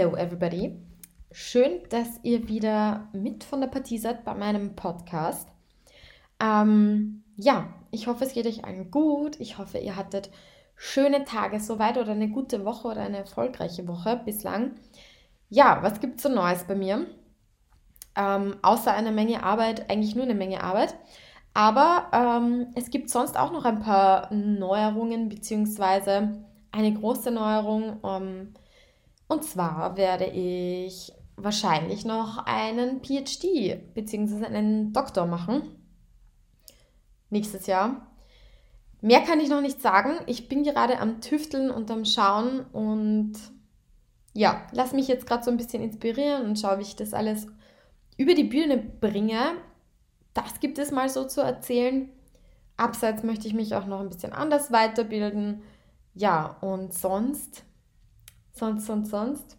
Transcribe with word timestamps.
Hello 0.00 0.16
everybody. 0.16 0.80
Schön, 1.30 1.82
dass 1.90 2.20
ihr 2.22 2.48
wieder 2.48 3.10
mit 3.12 3.44
von 3.44 3.60
der 3.60 3.68
Partie 3.68 3.98
seid 3.98 4.24
bei 4.24 4.32
meinem 4.32 4.74
Podcast. 4.74 5.46
Ähm, 6.42 7.22
ja, 7.36 7.74
ich 7.90 8.06
hoffe, 8.06 8.24
es 8.24 8.32
geht 8.32 8.46
euch 8.46 8.64
allen 8.64 8.90
gut. 8.90 9.38
Ich 9.40 9.58
hoffe, 9.58 9.76
ihr 9.76 9.96
hattet 9.96 10.30
schöne 10.74 11.24
Tage 11.24 11.60
soweit 11.60 11.98
oder 11.98 12.12
eine 12.12 12.30
gute 12.30 12.64
Woche 12.64 12.88
oder 12.88 13.02
eine 13.02 13.18
erfolgreiche 13.18 13.86
Woche 13.88 14.18
bislang. 14.24 14.70
Ja, 15.50 15.82
was 15.82 16.00
gibt 16.00 16.16
es 16.16 16.22
so 16.22 16.30
Neues 16.30 16.64
bei 16.64 16.76
mir? 16.76 17.04
Ähm, 18.16 18.56
außer 18.62 18.94
eine 18.94 19.12
Menge 19.12 19.42
Arbeit, 19.42 19.90
eigentlich 19.90 20.14
nur 20.14 20.24
eine 20.24 20.34
Menge 20.34 20.64
Arbeit. 20.64 20.94
Aber 21.52 22.06
ähm, 22.14 22.68
es 22.74 22.88
gibt 22.88 23.10
sonst 23.10 23.38
auch 23.38 23.52
noch 23.52 23.66
ein 23.66 23.80
paar 23.80 24.32
Neuerungen, 24.32 25.28
beziehungsweise 25.28 26.42
eine 26.72 26.94
große 26.94 27.30
Neuerung. 27.30 27.98
Ähm, 28.02 28.54
und 29.30 29.44
zwar 29.44 29.96
werde 29.96 30.26
ich 30.26 31.12
wahrscheinlich 31.36 32.04
noch 32.04 32.44
einen 32.46 33.00
PhD 33.00 33.94
beziehungsweise 33.94 34.46
einen 34.46 34.92
Doktor 34.92 35.24
machen. 35.24 35.62
Nächstes 37.30 37.68
Jahr. 37.68 38.08
Mehr 39.00 39.20
kann 39.20 39.38
ich 39.38 39.48
noch 39.48 39.60
nicht 39.60 39.80
sagen. 39.80 40.18
Ich 40.26 40.48
bin 40.48 40.64
gerade 40.64 40.98
am 40.98 41.20
Tüfteln 41.20 41.70
und 41.70 41.92
am 41.92 42.04
Schauen 42.04 42.66
und 42.72 43.34
ja, 44.34 44.66
lass 44.72 44.92
mich 44.92 45.06
jetzt 45.06 45.26
gerade 45.26 45.44
so 45.44 45.52
ein 45.52 45.56
bisschen 45.56 45.82
inspirieren 45.82 46.44
und 46.44 46.58
schaue, 46.58 46.78
wie 46.78 46.82
ich 46.82 46.96
das 46.96 47.14
alles 47.14 47.46
über 48.16 48.34
die 48.34 48.44
Bühne 48.44 48.78
bringe. 48.78 49.52
Das 50.34 50.58
gibt 50.58 50.76
es 50.78 50.90
mal 50.90 51.08
so 51.08 51.24
zu 51.24 51.40
erzählen. 51.40 52.10
Abseits 52.76 53.22
möchte 53.22 53.46
ich 53.46 53.54
mich 53.54 53.76
auch 53.76 53.86
noch 53.86 54.00
ein 54.00 54.10
bisschen 54.10 54.32
anders 54.32 54.72
weiterbilden. 54.72 55.62
Ja, 56.14 56.56
und 56.60 56.92
sonst, 56.92 57.64
sonst, 58.52 58.86
sonst, 58.86 59.10
sonst. 59.10 59.56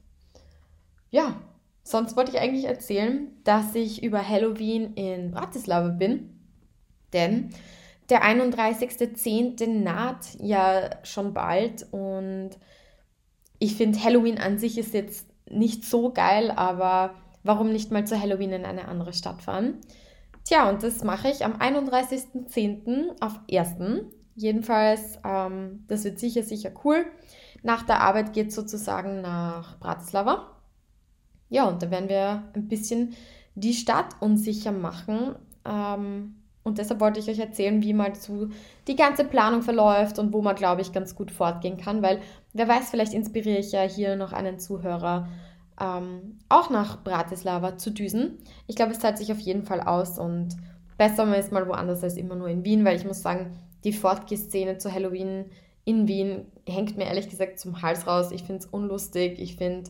Ja, 1.10 1.42
sonst 1.84 2.16
wollte 2.16 2.32
ich 2.32 2.40
eigentlich 2.40 2.66
erzählen, 2.66 3.28
dass 3.44 3.76
ich 3.76 4.04
über 4.04 4.28
Halloween 4.28 4.94
in 4.94 5.32
Bratislava 5.32 5.90
bin. 5.90 6.40
Denn 7.14 7.50
der 8.10 8.24
31.10. 8.24 9.68
naht 9.68 10.36
ja 10.40 10.90
schon 11.04 11.34
bald 11.34 11.88
und 11.92 12.52
ich 13.60 13.76
finde 13.76 14.04
Halloween 14.04 14.38
an 14.38 14.58
sich 14.58 14.78
ist 14.78 14.94
jetzt 14.94 15.28
nicht 15.50 15.86
so 15.86 16.12
geil, 16.12 16.52
aber 16.52 17.16
warum 17.44 17.72
nicht 17.72 17.92
mal 17.92 18.06
zu 18.06 18.20
Halloween 18.20 18.54
in 18.54 18.66
eine 18.66 18.88
andere 18.88 19.14
Stadt 19.14 19.42
fahren? 19.42 19.80
Tja, 20.44 20.70
und 20.70 20.84
das 20.84 21.04
mache 21.04 21.30
ich 21.30 21.46
am 21.46 21.54
31.10. 21.54 23.22
auf 23.22 23.40
1. 23.52 23.76
Jedenfalls, 24.42 25.20
ähm, 25.24 25.86
das 25.88 26.04
wird 26.04 26.18
sicher, 26.18 26.42
sicher 26.42 26.72
cool. 26.84 27.06
Nach 27.62 27.84
der 27.84 28.02
Arbeit 28.02 28.34
geht 28.34 28.48
es 28.48 28.56
sozusagen 28.56 29.22
nach 29.22 29.78
Bratislava. 29.80 30.58
Ja, 31.50 31.66
und 31.66 31.84
da 31.84 31.92
werden 31.92 32.10
wir 32.10 32.44
ein 32.56 32.68
bisschen 32.68 33.14
die 33.54 33.76
Stadt 33.76 34.16
unsicher 34.20 34.72
machen. 34.72 35.36
Ähm, 35.64 36.38
und 36.64 36.80
deshalb 36.80 37.02
wollte 37.02 37.20
ich 37.20 37.30
euch 37.30 37.38
erzählen, 37.38 37.84
wie 37.84 37.94
mal 37.94 38.16
so 38.16 38.48
die 38.88 38.96
ganze 38.96 39.26
Planung 39.26 39.62
verläuft 39.62 40.18
und 40.18 40.34
wo 40.34 40.42
man, 40.42 40.56
glaube 40.56 40.82
ich, 40.82 40.92
ganz 40.92 41.16
gut 41.16 41.30
fortgehen 41.30 41.78
kann, 41.78 42.02
weil 42.02 42.20
wer 42.54 42.68
weiß, 42.68 42.90
vielleicht 42.90 43.14
inspiriere 43.14 43.60
ich 43.60 43.72
ja 43.72 43.82
hier 43.82 44.16
noch 44.16 44.34
einen 44.34 44.58
Zuhörer, 44.58 45.28
ähm, 45.80 46.40
auch 46.50 46.72
nach 46.72 47.04
Bratislava 47.04 47.78
zu 47.78 47.92
düsen. 47.92 48.40
Ich 48.66 48.76
glaube, 48.76 48.94
es 48.94 49.00
zahlt 49.00 49.20
sich 49.20 49.32
auf 49.32 49.40
jeden 49.40 49.64
Fall 49.64 49.82
aus 49.82 50.18
und 50.18 50.56
besser 50.98 51.26
man 51.26 51.40
ist 51.40 51.52
mal 51.52 51.68
woanders 51.68 52.04
als 52.04 52.18
immer 52.18 52.36
nur 52.36 52.48
in 52.48 52.66
Wien, 52.66 52.86
weil 52.86 52.96
ich 52.96 53.06
muss 53.06 53.22
sagen, 53.22 53.52
die 53.84 53.94
Fortgeh-Szene 53.94 54.78
zu 54.78 54.92
Halloween 54.92 55.46
in 55.84 56.08
Wien 56.08 56.52
hängt 56.68 56.98
mir 56.98 57.06
ehrlich 57.06 57.30
gesagt 57.30 57.60
zum 57.60 57.82
Hals 57.82 58.06
raus. 58.06 58.32
Ich 58.32 58.44
finde 58.44 58.60
es 58.60 58.66
unlustig. 58.68 59.40
Ich 59.40 59.56
finde, 59.56 59.90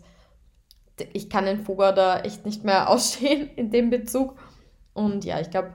ich 1.13 1.29
kann 1.29 1.45
den 1.45 1.63
Vogel 1.63 1.93
da 1.93 2.21
echt 2.21 2.45
nicht 2.45 2.63
mehr 2.63 2.89
ausstehen 2.89 3.49
in 3.55 3.71
dem 3.71 3.89
Bezug. 3.89 4.35
Und 4.93 5.25
ja, 5.25 5.39
ich 5.39 5.49
glaube, 5.49 5.73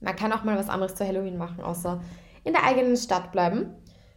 man 0.00 0.16
kann 0.16 0.32
auch 0.32 0.44
mal 0.44 0.56
was 0.56 0.68
anderes 0.68 0.94
zu 0.94 1.06
Halloween 1.06 1.36
machen, 1.36 1.62
außer 1.62 2.00
in 2.44 2.52
der 2.52 2.64
eigenen 2.64 2.96
Stadt 2.96 3.32
bleiben. 3.32 3.74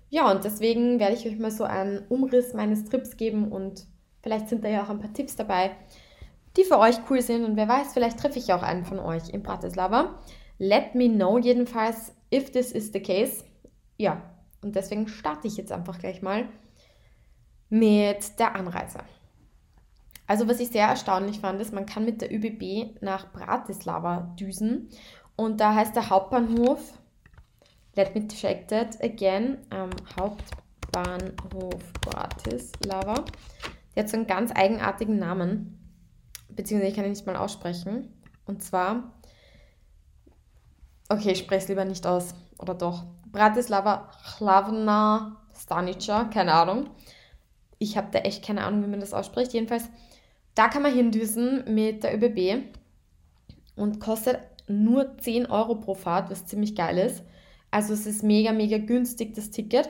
Ja, 0.10 0.32
und 0.32 0.44
deswegen 0.44 1.00
werde 1.00 1.16
ich 1.16 1.26
euch 1.26 1.40
mal 1.40 1.52
so 1.52 1.64
einen 1.64 2.06
Umriss 2.08 2.54
meines 2.54 2.86
Trips 2.86 3.18
geben 3.18 3.52
und 3.52 3.86
vielleicht 4.22 4.48
sind 4.48 4.64
da 4.64 4.70
ja 4.70 4.84
auch 4.84 4.90
ein 4.90 5.00
paar 5.00 5.14
Tipps 5.14 5.36
dabei, 5.36 5.72
die 6.56 6.64
für 6.64 6.78
euch 6.78 6.98
cool 7.10 7.22
sind. 7.22 7.44
Und 7.44 7.56
wer 7.58 7.68
weiß, 7.68 7.94
vielleicht 7.94 8.20
treffe 8.20 8.40
ich 8.40 8.54
auch 8.54 8.62
einen 8.62 8.86
von 8.86 9.00
euch 9.00 9.30
in 9.30 9.42
Bratislava. 9.42 10.20
Let 10.60 10.96
me 10.96 11.10
know 11.10 11.40
jedenfalls, 11.40 12.16
if 12.34 12.52
this 12.52 12.72
is 12.72 12.92
the 12.92 13.02
case. 13.02 13.44
Ja, 13.98 14.22
und 14.62 14.76
deswegen 14.76 15.08
starte 15.08 15.48
ich 15.48 15.58
jetzt 15.58 15.72
einfach 15.72 16.00
gleich 16.00 16.22
mal 16.22 16.48
mit 17.70 18.40
der 18.40 18.56
Anreise. 18.56 19.00
Also 20.26 20.48
was 20.48 20.60
ich 20.60 20.70
sehr 20.70 20.88
erstaunlich 20.88 21.40
fand, 21.40 21.62
ist, 21.62 21.74
man 21.74 21.86
kann 21.86 22.06
mit 22.06 22.22
der 22.22 22.34
ÖBB 22.34 23.02
nach 23.02 23.32
Bratislava 23.32 24.34
düsen 24.40 24.90
und 25.36 25.60
da 25.60 25.76
heißt 25.76 25.96
der 25.96 26.10
Hauptbahnhof, 26.10 26.94
let 27.96 28.16
me 28.16 28.28
check 28.28 28.68
that 28.70 29.04
again, 29.04 29.58
ähm, 29.72 29.90
Hauptbahnhof 30.20 31.94
Bratislava. 32.02 33.26
Der 33.96 34.04
hat 34.04 34.10
so 34.10 34.18
einen 34.18 34.28
ganz 34.28 34.52
eigenartigen 34.56 35.20
Namen, 35.20 35.80
beziehungsweise 36.50 36.92
ich 36.92 36.96
kann 36.96 37.06
ihn 37.06 37.12
nicht 37.12 37.28
mal 37.28 37.36
aussprechen. 37.36 38.14
Und 38.46 38.64
zwar, 38.64 39.14
okay, 41.10 41.32
ich 41.32 41.40
spreche 41.40 41.64
es 41.64 41.68
lieber 41.70 41.86
nicht 41.86 42.06
aus, 42.06 42.36
oder 42.60 42.74
doch. 42.76 43.04
Bratislava 43.32 44.12
Hlavna 44.38 45.38
Stanica, 45.56 46.26
keine 46.26 46.54
Ahnung. 46.54 46.90
Ich 47.80 47.98
habe 47.98 48.08
da 48.12 48.20
echt 48.20 48.46
keine 48.46 48.64
Ahnung, 48.64 48.84
wie 48.84 48.90
man 48.90 49.00
das 49.00 49.14
ausspricht. 49.14 49.54
Jedenfalls, 49.54 49.90
da 50.56 50.68
kann 50.68 50.84
man 50.84 50.94
hindüsen 50.94 51.64
mit 51.74 52.04
der 52.04 52.16
ÖBB 52.16 52.66
und 53.76 54.00
kostet 54.00 54.40
nur 54.68 55.18
10 55.18 55.48
Euro 55.48 55.76
pro 55.76 55.94
Fahrt, 55.96 56.30
was 56.30 56.46
ziemlich 56.46 56.76
geil 56.76 56.98
ist. 56.98 57.24
Also 57.72 57.94
es 57.94 58.06
ist 58.06 58.24
mega, 58.24 58.52
mega 58.52 58.78
günstig, 58.78 59.34
das 59.34 59.50
Ticket. 59.50 59.90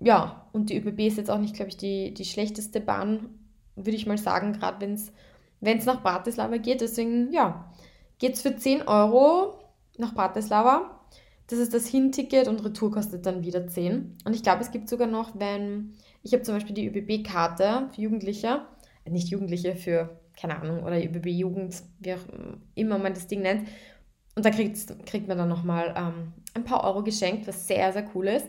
Ja, 0.00 0.48
und 0.52 0.70
die 0.70 0.78
ÖBB 0.78 1.00
ist 1.00 1.18
jetzt 1.18 1.30
auch 1.30 1.40
nicht, 1.40 1.56
glaube 1.56 1.70
ich, 1.70 1.76
die, 1.76 2.14
die 2.14 2.24
schlechteste 2.24 2.80
Bahn, 2.80 3.30
würde 3.74 3.96
ich 3.96 4.06
mal 4.06 4.16
sagen, 4.16 4.52
gerade 4.52 4.80
wenn 4.80 5.78
es 5.78 5.86
nach 5.86 6.02
Bratislava 6.02 6.56
geht. 6.58 6.80
Deswegen, 6.80 7.32
ja, 7.32 7.72
geht 8.18 8.34
es 8.34 8.42
für 8.42 8.56
10 8.56 8.82
Euro 8.86 9.57
nach 9.98 10.14
Bratislava. 10.14 11.00
Das 11.48 11.58
ist 11.58 11.72
das 11.72 11.86
Hinticket 11.86 12.46
und 12.46 12.64
Retour 12.64 12.92
kostet 12.92 13.24
dann 13.24 13.42
wieder 13.42 13.66
10. 13.66 14.18
Und 14.24 14.34
ich 14.34 14.42
glaube, 14.42 14.60
es 14.60 14.70
gibt 14.70 14.88
sogar 14.88 15.08
noch, 15.08 15.38
wenn, 15.38 15.94
ich 16.22 16.32
habe 16.32 16.42
zum 16.42 16.54
Beispiel 16.54 16.74
die 16.74 16.86
ÖBB-Karte 16.86 17.88
für 17.94 18.00
Jugendliche, 18.00 18.66
äh, 19.04 19.10
nicht 19.10 19.28
Jugendliche, 19.28 19.74
für 19.74 20.20
keine 20.38 20.60
Ahnung, 20.60 20.84
oder 20.84 21.02
ÖBB 21.02 21.26
Jugend, 21.26 21.82
wie 21.98 22.14
auch 22.14 22.24
immer 22.74 22.98
man 22.98 23.14
das 23.14 23.26
Ding 23.26 23.42
nennt. 23.42 23.66
Und 24.36 24.44
da 24.44 24.50
kriegt, 24.50 24.78
kriegt 25.06 25.26
man 25.26 25.38
dann 25.38 25.48
nochmal 25.48 25.94
ähm, 25.96 26.32
ein 26.54 26.64
paar 26.64 26.84
Euro 26.84 27.02
geschenkt, 27.02 27.48
was 27.48 27.66
sehr, 27.66 27.92
sehr 27.92 28.08
cool 28.14 28.28
ist. 28.28 28.46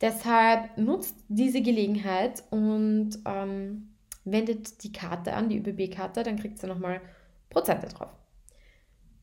Deshalb 0.00 0.76
nutzt 0.76 1.16
diese 1.28 1.62
Gelegenheit 1.62 2.44
und 2.50 3.18
ähm, 3.24 3.94
wendet 4.24 4.84
die 4.84 4.92
Karte 4.92 5.32
an, 5.32 5.48
die 5.48 5.58
ÖBB-Karte, 5.58 6.22
dann 6.22 6.38
kriegt 6.38 6.62
ihr 6.62 6.68
nochmal 6.68 7.00
Prozente 7.48 7.88
drauf. 7.88 8.10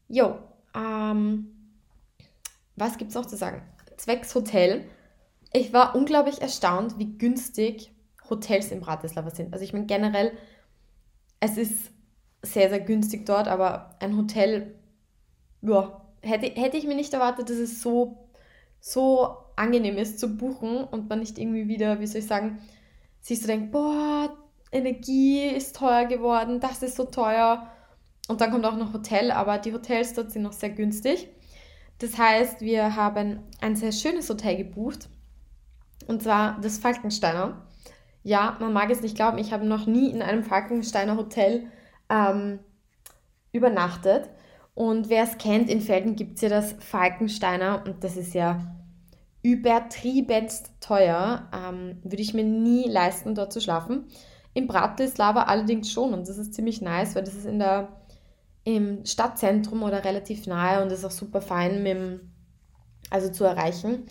Jo, 0.07 0.39
ähm, 0.75 1.49
was 2.75 2.97
gibt 2.97 3.09
es 3.09 3.15
noch 3.15 3.25
zu 3.25 3.37
sagen? 3.37 3.61
Zwecks 3.97 4.33
Hotel. 4.35 4.85
Ich 5.51 5.73
war 5.73 5.95
unglaublich 5.95 6.41
erstaunt, 6.41 6.97
wie 6.97 7.17
günstig 7.17 7.91
Hotels 8.29 8.71
in 8.71 8.81
Bratislava 8.81 9.29
sind. 9.29 9.53
Also 9.53 9.63
ich 9.63 9.73
meine 9.73 9.85
generell 9.85 10.31
es 11.43 11.57
ist 11.57 11.91
sehr, 12.41 12.69
sehr 12.69 12.79
günstig 12.79 13.25
dort, 13.25 13.49
aber 13.49 13.97
ein 13.99 14.15
Hotel, 14.15 14.75
ja, 15.61 16.01
hätte, 16.21 16.47
hätte 16.47 16.77
ich 16.77 16.87
mir 16.87 16.95
nicht 16.95 17.13
erwartet, 17.13 17.49
dass 17.49 17.57
es 17.57 17.81
so, 17.81 18.29
so 18.79 19.35
angenehm 19.57 19.97
ist 19.97 20.19
zu 20.19 20.37
buchen 20.37 20.85
und 20.85 21.09
man 21.09 21.19
nicht 21.19 21.37
irgendwie 21.37 21.67
wieder, 21.67 21.99
wie 21.99 22.07
soll 22.07 22.19
ich 22.19 22.27
sagen, 22.27 22.59
sich 23.19 23.41
so 23.41 23.47
denkt, 23.47 23.73
boah, 23.73 24.33
Energie 24.71 25.47
ist 25.47 25.75
teuer 25.75 26.05
geworden, 26.05 26.61
das 26.61 26.81
ist 26.81 26.95
so 26.95 27.03
teuer. 27.03 27.69
Und 28.27 28.41
dann 28.41 28.51
kommt 28.51 28.65
auch 28.65 28.77
noch 28.77 28.93
Hotel, 28.93 29.31
aber 29.31 29.57
die 29.57 29.73
Hotels 29.73 30.13
dort 30.13 30.31
sind 30.31 30.43
noch 30.43 30.53
sehr 30.53 30.69
günstig. 30.69 31.29
Das 31.99 32.17
heißt, 32.17 32.61
wir 32.61 32.95
haben 32.95 33.43
ein 33.61 33.75
sehr 33.75 33.91
schönes 33.91 34.29
Hotel 34.29 34.57
gebucht. 34.57 35.09
Und 36.07 36.23
zwar 36.23 36.59
das 36.61 36.79
Falkensteiner. 36.79 37.65
Ja, 38.23 38.57
man 38.59 38.73
mag 38.73 38.89
es 38.89 39.01
nicht 39.01 39.15
glauben, 39.15 39.37
ich 39.37 39.51
habe 39.51 39.65
noch 39.65 39.85
nie 39.85 40.09
in 40.09 40.21
einem 40.21 40.43
Falkensteiner 40.43 41.17
Hotel 41.17 41.67
ähm, 42.09 42.59
übernachtet. 43.51 44.29
Und 44.75 45.09
wer 45.09 45.23
es 45.23 45.37
kennt, 45.37 45.69
in 45.69 45.81
Felden 45.81 46.15
gibt 46.15 46.35
es 46.35 46.41
ja 46.41 46.49
das 46.49 46.73
Falkensteiner 46.79 47.83
und 47.85 48.03
das 48.03 48.17
ist 48.17 48.33
ja 48.33 48.59
übertriebenst 49.43 50.71
teuer. 50.79 51.49
Ähm, 51.53 51.99
würde 52.03 52.21
ich 52.21 52.33
mir 52.33 52.45
nie 52.45 52.89
leisten, 52.89 53.35
dort 53.35 53.53
zu 53.53 53.61
schlafen. 53.61 54.07
In 54.53 54.67
Bratislava 54.67 55.43
allerdings 55.43 55.91
schon 55.91 56.13
und 56.13 56.27
das 56.27 56.37
ist 56.37 56.53
ziemlich 56.53 56.81
nice, 56.81 57.15
weil 57.15 57.23
das 57.23 57.35
ist 57.35 57.45
in 57.45 57.59
der, 57.59 57.89
im 58.63 59.06
Stadtzentrum 59.06 59.83
oder 59.83 60.04
relativ 60.06 60.48
nahe 60.48 60.81
und 60.81 60.92
ist 60.92 61.06
auch 61.06 61.12
super 61.12 61.42
fein 61.42 61.83
mit 61.83 61.94
dem, 61.94 62.31
also 63.10 63.30
zu 63.30 63.44
erreichen. 63.44 64.06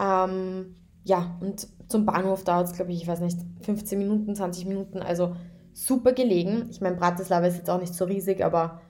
Ähm, 0.00 0.76
ja, 1.04 1.36
und 1.40 1.66
zum 1.88 2.06
Bahnhof 2.06 2.44
dauert 2.44 2.68
es, 2.68 2.74
glaube 2.74 2.92
ich, 2.92 3.02
ich 3.02 3.08
weiß 3.08 3.20
nicht, 3.20 3.38
15 3.62 3.98
Minuten, 3.98 4.34
20 4.34 4.66
Minuten, 4.66 5.00
also 5.00 5.34
super 5.72 6.12
gelegen. 6.12 6.68
Ich 6.70 6.80
meine, 6.80 6.96
Bratislava 6.96 7.46
ist 7.46 7.56
jetzt 7.56 7.70
auch 7.70 7.80
nicht 7.80 7.94
so 7.94 8.04
riesig, 8.04 8.44
aber 8.44 8.80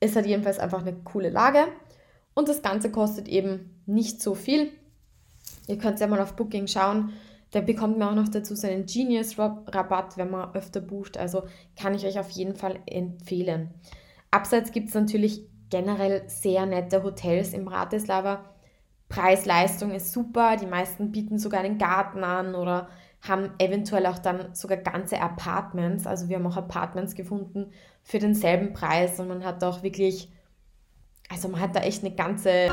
es 0.00 0.14
hat 0.16 0.26
jedenfalls 0.26 0.58
einfach 0.58 0.80
eine 0.82 0.94
coole 1.04 1.30
Lage. 1.30 1.64
Und 2.34 2.48
das 2.48 2.62
Ganze 2.62 2.90
kostet 2.90 3.28
eben 3.28 3.82
nicht 3.86 4.20
so 4.20 4.34
viel. 4.34 4.70
Ihr 5.66 5.78
könnt 5.78 6.00
ja 6.00 6.06
mal 6.06 6.20
auf 6.20 6.34
Booking 6.34 6.66
schauen. 6.66 7.12
Da 7.52 7.60
bekommt 7.60 7.98
man 7.98 8.08
auch 8.08 8.22
noch 8.22 8.28
dazu 8.28 8.54
seinen 8.56 8.86
Genius-Rabatt, 8.86 10.16
wenn 10.16 10.30
man 10.30 10.54
öfter 10.54 10.80
bucht. 10.80 11.16
Also 11.16 11.44
kann 11.80 11.94
ich 11.94 12.04
euch 12.04 12.18
auf 12.18 12.30
jeden 12.30 12.56
Fall 12.56 12.80
empfehlen. 12.86 13.70
Abseits 14.34 14.72
gibt 14.72 14.88
es 14.88 14.94
natürlich 14.94 15.46
generell 15.70 16.28
sehr 16.28 16.66
nette 16.66 17.04
Hotels 17.04 17.52
im 17.52 17.64
Bratislava. 17.64 18.44
Preis-Leistung 19.08 19.92
ist 19.92 20.12
super. 20.12 20.56
Die 20.56 20.66
meisten 20.66 21.12
bieten 21.12 21.38
sogar 21.38 21.62
den 21.62 21.78
Garten 21.78 22.24
an 22.24 22.56
oder 22.56 22.88
haben 23.20 23.50
eventuell 23.58 24.06
auch 24.06 24.18
dann 24.18 24.52
sogar 24.52 24.78
ganze 24.78 25.20
Apartments. 25.20 26.04
Also 26.04 26.28
wir 26.28 26.36
haben 26.36 26.48
auch 26.48 26.56
Apartments 26.56 27.14
gefunden 27.14 27.70
für 28.02 28.18
denselben 28.18 28.72
Preis 28.72 29.20
und 29.20 29.28
man 29.28 29.44
hat 29.44 29.62
auch 29.62 29.84
wirklich, 29.84 30.32
also 31.30 31.46
man 31.46 31.60
hat 31.60 31.76
da 31.76 31.80
echt 31.80 32.04
eine 32.04 32.16
ganze 32.16 32.70